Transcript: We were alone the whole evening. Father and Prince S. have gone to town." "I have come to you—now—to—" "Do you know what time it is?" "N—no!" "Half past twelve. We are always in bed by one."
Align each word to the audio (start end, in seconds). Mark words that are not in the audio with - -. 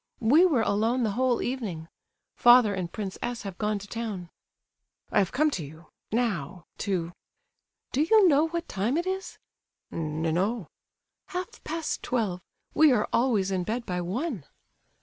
We 0.19 0.47
were 0.47 0.63
alone 0.63 1.03
the 1.03 1.11
whole 1.11 1.43
evening. 1.43 1.87
Father 2.35 2.73
and 2.73 2.91
Prince 2.91 3.19
S. 3.21 3.43
have 3.43 3.59
gone 3.59 3.77
to 3.77 3.85
town." 3.85 4.31
"I 5.11 5.19
have 5.19 5.31
come 5.31 5.51
to 5.51 5.63
you—now—to—" 5.63 7.11
"Do 7.91 8.01
you 8.01 8.27
know 8.27 8.47
what 8.47 8.67
time 8.67 8.97
it 8.97 9.05
is?" 9.05 9.37
"N—no!" 9.91 10.69
"Half 11.27 11.63
past 11.63 12.01
twelve. 12.01 12.41
We 12.73 12.91
are 12.91 13.07
always 13.13 13.51
in 13.51 13.61
bed 13.63 13.85
by 13.85 14.01
one." 14.01 14.45